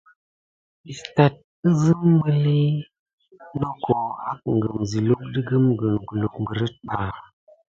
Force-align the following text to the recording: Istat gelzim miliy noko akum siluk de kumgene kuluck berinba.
Istat 0.93 1.35
gelzim 1.63 2.01
miliy 2.21 2.75
noko 3.59 3.95
akum 4.31 4.57
siluk 4.89 5.21
de 5.33 5.39
kumgene 5.47 5.99
kuluck 6.35 6.35
berinba. 6.45 6.99